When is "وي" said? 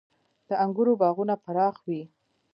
1.87-2.01